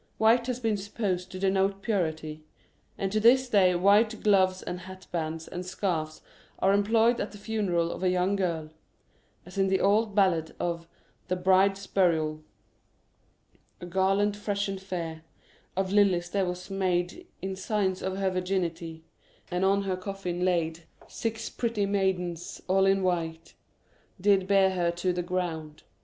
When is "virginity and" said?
18.31-19.63